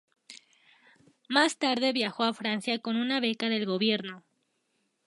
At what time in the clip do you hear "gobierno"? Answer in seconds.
3.67-4.23